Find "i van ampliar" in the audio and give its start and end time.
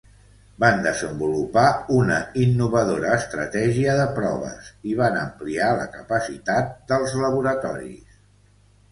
4.93-5.67